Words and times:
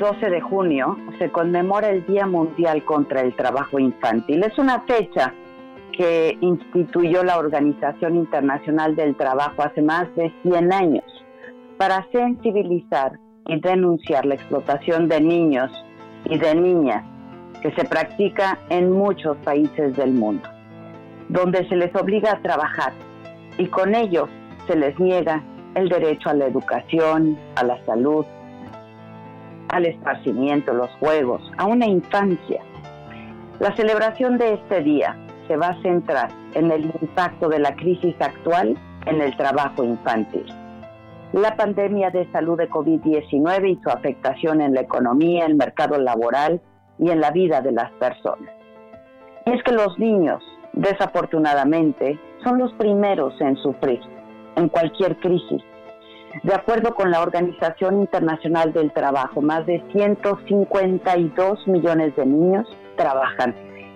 12 0.00 0.30
de 0.30 0.40
junio 0.40 0.96
se 1.18 1.30
conmemora 1.30 1.90
el 1.90 2.06
Día 2.06 2.26
Mundial 2.26 2.82
contra 2.86 3.20
el 3.20 3.36
Trabajo 3.36 3.78
Infantil. 3.78 4.42
Es 4.42 4.58
una 4.58 4.80
fecha 4.80 5.34
que 5.92 6.38
instituyó 6.40 7.22
la 7.22 7.38
Organización 7.38 8.16
Internacional 8.16 8.96
del 8.96 9.14
Trabajo 9.14 9.62
hace 9.62 9.82
más 9.82 10.08
de 10.16 10.32
100 10.42 10.72
años 10.72 11.04
para 11.76 12.06
sensibilizar 12.12 13.18
y 13.46 13.60
denunciar 13.60 14.24
la 14.24 14.36
explotación 14.36 15.06
de 15.06 15.20
niños 15.20 15.70
y 16.24 16.38
de 16.38 16.54
niñas 16.54 17.04
que 17.60 17.70
se 17.72 17.84
practica 17.84 18.58
en 18.70 18.90
muchos 18.90 19.36
países 19.44 19.94
del 19.96 20.12
mundo, 20.12 20.48
donde 21.28 21.68
se 21.68 21.76
les 21.76 21.94
obliga 21.94 22.32
a 22.32 22.40
trabajar 22.40 22.94
y 23.58 23.66
con 23.66 23.94
ello 23.94 24.28
se 24.66 24.76
les 24.76 24.98
niega 24.98 25.42
el 25.74 25.90
derecho 25.90 26.30
a 26.30 26.34
la 26.34 26.46
educación, 26.46 27.38
a 27.56 27.64
la 27.64 27.84
salud, 27.84 28.24
al 29.72 29.86
esparcimiento, 29.86 30.72
los 30.72 30.90
juegos, 31.00 31.42
a 31.58 31.66
una 31.66 31.86
infancia. 31.86 32.62
La 33.58 33.74
celebración 33.76 34.38
de 34.38 34.54
este 34.54 34.82
día 34.82 35.16
se 35.48 35.56
va 35.56 35.68
a 35.68 35.82
centrar 35.82 36.30
en 36.54 36.70
el 36.70 36.86
impacto 37.00 37.48
de 37.48 37.58
la 37.58 37.74
crisis 37.74 38.14
actual 38.20 38.76
en 39.06 39.20
el 39.20 39.36
trabajo 39.36 39.84
infantil. 39.84 40.46
La 41.32 41.56
pandemia 41.56 42.10
de 42.10 42.30
salud 42.32 42.58
de 42.58 42.68
COVID-19 42.68 43.70
y 43.70 43.80
su 43.82 43.90
afectación 43.90 44.60
en 44.60 44.74
la 44.74 44.80
economía, 44.80 45.46
el 45.46 45.54
mercado 45.54 45.98
laboral 45.98 46.60
y 46.98 47.10
en 47.10 47.20
la 47.20 47.30
vida 47.30 47.60
de 47.60 47.72
las 47.72 47.90
personas. 47.92 48.52
Y 49.46 49.52
es 49.52 49.62
que 49.62 49.72
los 49.72 49.98
niños, 49.98 50.42
desafortunadamente, 50.72 52.18
son 52.42 52.58
los 52.58 52.72
primeros 52.74 53.40
en 53.40 53.56
sufrir 53.56 54.00
en 54.56 54.68
cualquier 54.68 55.16
crisis 55.18 55.62
de 56.42 56.54
acuerdo 56.54 56.94
con 56.94 57.10
la 57.10 57.22
Organización 57.22 58.00
Internacional 58.00 58.72
del 58.72 58.92
Trabajo, 58.92 59.40
más 59.42 59.66
de 59.66 59.82
152 59.92 61.66
millones 61.66 62.14
de 62.16 62.24
niños 62.24 62.68
trabajan 62.96 63.54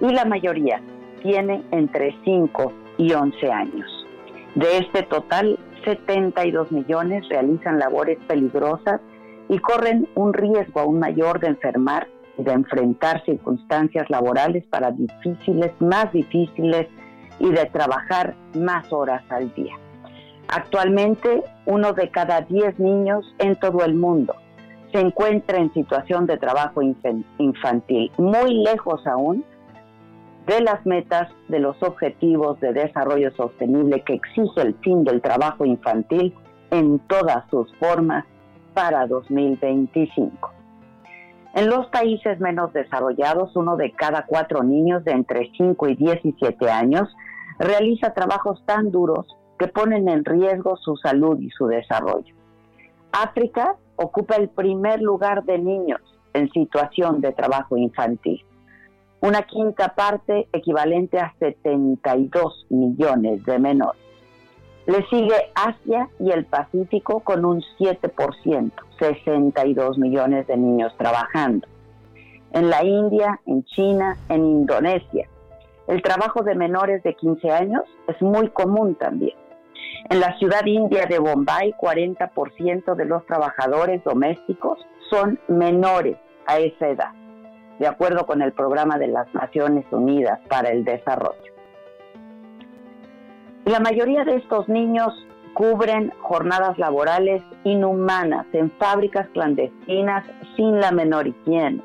y 0.00 0.12
la 0.12 0.24
mayoría 0.24 0.82
tiene 1.22 1.64
entre 1.70 2.14
5 2.24 2.72
y 2.98 3.12
11 3.12 3.52
años. 3.52 4.06
De 4.54 4.78
este 4.78 5.02
total, 5.04 5.58
72 5.84 6.72
millones 6.72 7.28
realizan 7.28 7.78
labores 7.78 8.18
peligrosas 8.26 9.00
y 9.48 9.58
corren 9.58 10.08
un 10.14 10.32
riesgo 10.32 10.80
aún 10.80 10.98
mayor 10.98 11.38
de 11.40 11.48
enfermar 11.48 12.08
y 12.38 12.42
de 12.42 12.52
enfrentar 12.52 13.24
circunstancias 13.24 14.10
laborales 14.10 14.64
para 14.66 14.90
difíciles, 14.90 15.72
más 15.80 16.12
difíciles 16.12 16.88
y 17.38 17.50
de 17.50 17.66
trabajar 17.66 18.34
más 18.54 18.92
horas 18.92 19.22
al 19.30 19.54
día. 19.54 19.74
Actualmente, 20.48 21.42
uno 21.66 21.92
de 21.92 22.10
cada 22.10 22.40
diez 22.42 22.78
niños 22.78 23.24
en 23.38 23.56
todo 23.56 23.84
el 23.84 23.94
mundo 23.94 24.34
se 24.92 25.00
encuentra 25.00 25.58
en 25.58 25.72
situación 25.72 26.26
de 26.26 26.38
trabajo 26.38 26.80
infantil, 26.82 28.12
muy 28.18 28.54
lejos 28.62 29.04
aún 29.06 29.44
de 30.46 30.60
las 30.60 30.86
metas 30.86 31.28
de 31.48 31.58
los 31.58 31.82
objetivos 31.82 32.60
de 32.60 32.72
desarrollo 32.72 33.34
sostenible 33.34 34.02
que 34.02 34.14
exige 34.14 34.62
el 34.62 34.76
fin 34.76 35.02
del 35.02 35.20
trabajo 35.20 35.64
infantil 35.64 36.32
en 36.70 37.00
todas 37.00 37.44
sus 37.50 37.74
formas 37.76 38.24
para 38.74 39.06
2025. 39.06 40.52
En 41.54 41.68
los 41.68 41.86
países 41.86 42.38
menos 42.38 42.72
desarrollados, 42.72 43.56
uno 43.56 43.76
de 43.76 43.90
cada 43.92 44.24
cuatro 44.26 44.62
niños 44.62 45.02
de 45.04 45.12
entre 45.12 45.50
5 45.56 45.88
y 45.88 45.96
17 45.96 46.70
años 46.70 47.08
realiza 47.58 48.12
trabajos 48.12 48.62
tan 48.66 48.90
duros 48.90 49.26
que 49.58 49.68
ponen 49.68 50.08
en 50.08 50.24
riesgo 50.24 50.76
su 50.76 50.96
salud 50.96 51.38
y 51.40 51.50
su 51.50 51.66
desarrollo. 51.66 52.34
África 53.12 53.76
ocupa 53.96 54.36
el 54.36 54.48
primer 54.48 55.00
lugar 55.00 55.44
de 55.44 55.58
niños 55.58 56.00
en 56.34 56.50
situación 56.50 57.20
de 57.20 57.32
trabajo 57.32 57.76
infantil, 57.76 58.44
una 59.20 59.42
quinta 59.42 59.94
parte 59.94 60.48
equivalente 60.52 61.18
a 61.18 61.34
72 61.38 62.66
millones 62.68 63.44
de 63.44 63.58
menores. 63.58 64.02
Le 64.86 65.04
sigue 65.08 65.34
Asia 65.54 66.08
y 66.20 66.30
el 66.30 66.44
Pacífico 66.44 67.20
con 67.20 67.44
un 67.44 67.60
7%, 67.78 68.70
62 68.98 69.98
millones 69.98 70.46
de 70.46 70.56
niños 70.56 70.92
trabajando. 70.96 71.66
En 72.52 72.70
la 72.70 72.84
India, 72.84 73.40
en 73.46 73.64
China, 73.64 74.16
en 74.28 74.44
Indonesia, 74.44 75.28
el 75.88 76.02
trabajo 76.02 76.42
de 76.42 76.54
menores 76.54 77.02
de 77.02 77.14
15 77.14 77.50
años 77.50 77.82
es 78.06 78.20
muy 78.22 78.48
común 78.50 78.94
también. 78.94 79.34
En 80.08 80.20
la 80.20 80.36
ciudad 80.38 80.64
india 80.64 81.06
de 81.06 81.18
Bombay, 81.18 81.74
40% 81.80 82.94
de 82.94 83.04
los 83.04 83.26
trabajadores 83.26 84.02
domésticos 84.04 84.78
son 85.10 85.38
menores 85.48 86.16
a 86.46 86.58
esa 86.58 86.88
edad, 86.88 87.12
de 87.78 87.86
acuerdo 87.86 88.26
con 88.26 88.42
el 88.42 88.52
programa 88.52 88.98
de 88.98 89.08
las 89.08 89.32
Naciones 89.34 89.84
Unidas 89.90 90.38
para 90.48 90.70
el 90.70 90.84
Desarrollo. 90.84 91.52
La 93.64 93.80
mayoría 93.80 94.24
de 94.24 94.36
estos 94.36 94.68
niños 94.68 95.12
cubren 95.54 96.12
jornadas 96.20 96.78
laborales 96.78 97.42
inhumanas 97.64 98.46
en 98.52 98.70
fábricas 98.72 99.26
clandestinas 99.30 100.24
sin 100.54 100.80
la 100.80 100.92
menor 100.92 101.26
higiene, 101.26 101.82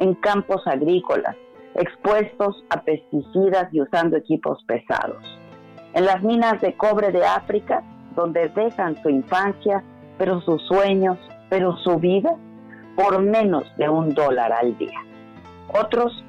en 0.00 0.14
campos 0.14 0.66
agrícolas, 0.66 1.36
expuestos 1.74 2.64
a 2.70 2.82
pesticidas 2.82 3.72
y 3.72 3.82
usando 3.82 4.16
equipos 4.16 4.64
pesados. 4.64 5.39
En 5.94 6.04
las 6.04 6.22
minas 6.22 6.60
de 6.60 6.74
cobre 6.76 7.10
de 7.10 7.24
África, 7.24 7.82
donde 8.14 8.48
dejan 8.48 9.00
su 9.02 9.08
infancia, 9.08 9.82
pero 10.18 10.40
sus 10.42 10.62
sueños, 10.66 11.18
pero 11.48 11.76
su 11.78 11.98
vida, 11.98 12.34
por 12.96 13.20
menos 13.20 13.64
de 13.76 13.88
un 13.88 14.14
dólar 14.14 14.52
al 14.52 14.76
día. 14.78 14.98
Otros, 15.68 16.24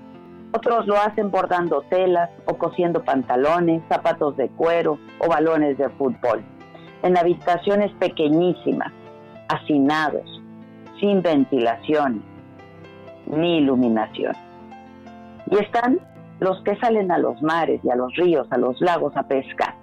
otros 0.53 0.87
lo 0.87 0.95
hacen 0.97 1.31
bordando 1.31 1.83
telas 1.89 2.29
o 2.45 2.57
cosiendo 2.57 3.03
pantalones, 3.03 3.81
zapatos 3.89 4.37
de 4.37 4.49
cuero 4.49 4.97
o 5.19 5.27
balones 5.27 5.77
de 5.77 5.89
fútbol, 5.89 6.43
en 7.03 7.17
habitaciones 7.17 7.91
pequeñísimas, 7.93 8.91
hacinados, 9.49 10.41
sin 10.99 11.21
ventilación 11.21 12.23
ni 13.27 13.57
iluminación. 13.57 14.35
Y 15.49 15.57
están 15.57 15.99
los 16.41 16.59
que 16.63 16.75
salen 16.77 17.11
a 17.11 17.19
los 17.19 17.39
mares 17.43 17.81
y 17.83 17.91
a 17.91 17.95
los 17.95 18.15
ríos, 18.15 18.47
a 18.49 18.57
los 18.57 18.81
lagos 18.81 19.15
a 19.15 19.23
pescar, 19.23 19.75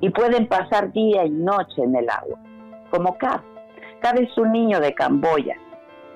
y 0.00 0.10
pueden 0.10 0.46
pasar 0.46 0.92
día 0.92 1.24
y 1.24 1.30
noche 1.30 1.82
en 1.82 1.94
el 1.96 2.08
agua, 2.08 2.38
como 2.88 3.18
Cab. 3.18 3.40
Cab 4.00 4.16
es 4.20 4.38
un 4.38 4.52
niño 4.52 4.78
de 4.78 4.94
Camboya 4.94 5.56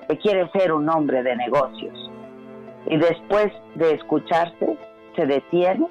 que 0.07 0.17
quiere 0.17 0.49
ser 0.51 0.71
un 0.71 0.87
hombre 0.87 1.21
de 1.21 1.35
negocios. 1.35 2.11
Y 2.87 2.95
después 2.95 3.51
de 3.75 3.95
escucharse, 3.95 4.77
se 5.17 5.25
detiene 5.25 5.85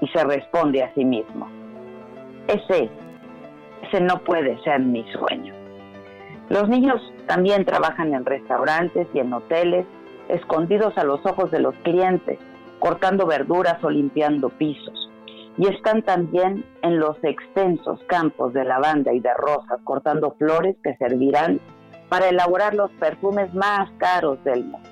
y 0.00 0.06
se 0.08 0.22
responde 0.22 0.84
a 0.84 0.94
sí 0.94 1.04
mismo. 1.04 1.48
Ese, 2.46 2.88
ese 3.82 4.00
no 4.00 4.18
puede 4.20 4.62
ser 4.62 4.78
mi 4.78 5.04
sueño. 5.10 5.52
Los 6.50 6.68
niños 6.68 7.02
también 7.26 7.64
trabajan 7.64 8.14
en 8.14 8.24
restaurantes 8.24 9.08
y 9.12 9.18
en 9.18 9.32
hoteles, 9.32 9.86
escondidos 10.28 10.96
a 10.96 11.02
los 11.02 11.24
ojos 11.26 11.50
de 11.50 11.58
los 11.58 11.74
clientes, 11.82 12.38
cortando 12.78 13.26
verduras 13.26 13.82
o 13.82 13.90
limpiando 13.90 14.48
pisos. 14.50 15.10
Y 15.58 15.68
están 15.68 16.02
también 16.02 16.64
en 16.82 16.98
los 16.98 17.16
extensos 17.22 18.00
campos 18.08 18.52
de 18.52 18.64
lavanda 18.64 19.12
y 19.12 19.20
de 19.20 19.32
rosas, 19.34 19.80
cortando 19.84 20.32
flores 20.38 20.76
que 20.82 20.96
servirán 20.96 21.60
para 22.08 22.28
elaborar 22.28 22.74
los 22.74 22.90
perfumes 22.92 23.52
más 23.54 23.90
caros 23.98 24.42
del 24.44 24.64
mundo. 24.64 24.88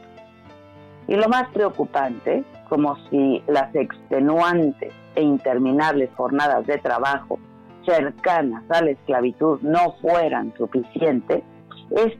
Y 1.06 1.16
lo 1.16 1.28
más 1.28 1.48
preocupante, 1.50 2.44
como 2.68 2.96
si 3.10 3.42
las 3.46 3.74
extenuantes 3.74 4.92
e 5.14 5.22
interminables 5.22 6.10
jornadas 6.16 6.66
de 6.66 6.78
trabajo 6.78 7.38
cercanas 7.84 8.64
a 8.70 8.82
la 8.82 8.92
esclavitud 8.92 9.60
no 9.60 9.96
fueran 10.00 10.54
suficientes, 10.56 11.42
es 11.90 12.14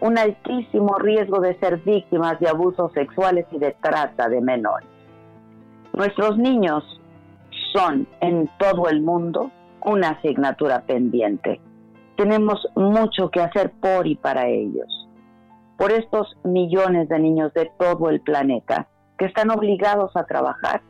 un 0.00 0.18
altísimo 0.18 0.96
riesgo 0.98 1.40
de 1.40 1.58
ser 1.60 1.76
víctimas 1.78 2.40
de 2.40 2.48
abusos 2.48 2.92
sexuales 2.92 3.46
y 3.52 3.58
de 3.58 3.76
trata 3.80 4.28
de 4.28 4.40
menores. 4.40 4.88
Nuestros 5.92 6.38
niños 6.38 6.84
son 7.72 8.06
en 8.20 8.48
todo 8.58 8.88
el 8.88 9.02
mundo 9.02 9.50
una 9.84 10.10
asignatura 10.10 10.82
pendiente. 10.86 11.60
Tenemos 12.16 12.66
mucho 12.74 13.30
que 13.30 13.40
hacer 13.40 13.72
por 13.72 14.06
y 14.06 14.14
para 14.14 14.48
ellos, 14.48 15.08
por 15.76 15.92
estos 15.92 16.36
millones 16.44 17.08
de 17.08 17.18
niños 17.18 17.52
de 17.54 17.70
todo 17.78 18.08
el 18.10 18.20
planeta 18.20 18.88
que 19.18 19.26
están 19.26 19.50
obligados 19.50 20.16
a 20.16 20.24
trabajar 20.24 20.82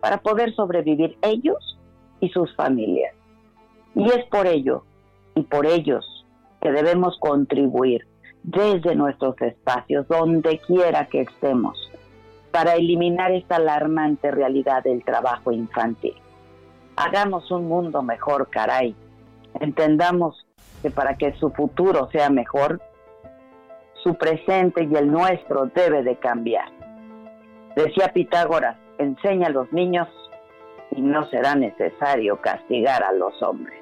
para 0.00 0.18
poder 0.18 0.54
sobrevivir 0.54 1.16
ellos 1.22 1.78
y 2.20 2.28
sus 2.30 2.54
familias. 2.56 3.14
Y 3.94 4.06
es 4.06 4.24
por 4.30 4.46
ello 4.46 4.84
y 5.34 5.42
por 5.42 5.66
ellos 5.66 6.04
que 6.60 6.72
debemos 6.72 7.16
contribuir 7.20 8.06
desde 8.42 8.96
nuestros 8.96 9.40
espacios, 9.40 10.06
donde 10.08 10.58
quiera 10.66 11.06
que 11.06 11.22
estemos, 11.22 11.78
para 12.52 12.74
eliminar 12.74 13.32
esta 13.32 13.56
alarmante 13.56 14.30
realidad 14.30 14.84
del 14.84 15.02
trabajo 15.04 15.50
infantil. 15.50 16.14
Hagamos 16.96 17.50
un 17.50 17.66
mundo 17.66 18.02
mejor, 18.02 18.48
caray. 18.50 18.94
Entendamos 19.60 20.46
que 20.82 20.90
para 20.90 21.16
que 21.16 21.32
su 21.34 21.50
futuro 21.50 22.08
sea 22.12 22.28
mejor, 22.28 22.80
su 24.02 24.14
presente 24.16 24.84
y 24.84 24.94
el 24.94 25.10
nuestro 25.10 25.66
debe 25.66 26.02
de 26.02 26.16
cambiar. 26.16 26.68
Decía 27.74 28.12
Pitágoras, 28.12 28.76
enseña 28.98 29.46
a 29.46 29.50
los 29.50 29.72
niños 29.72 30.08
y 30.90 31.00
no 31.00 31.26
será 31.30 31.54
necesario 31.54 32.40
castigar 32.40 33.02
a 33.02 33.12
los 33.12 33.42
hombres. 33.42 33.81